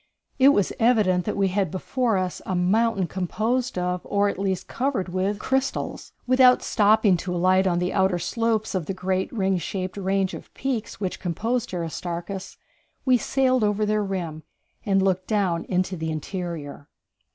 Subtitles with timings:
[0.39, 4.67] It was evident that we had before us a mountain composed of, or at least
[4.67, 6.11] covered with, crystals.
[6.25, 10.51] Without stopping to alight on the outer slopes of the great ring shaped range of
[10.55, 12.57] peaks which composed Aristarchus,
[13.05, 14.41] we sailed over their rim
[14.87, 16.87] and looked down into the interior.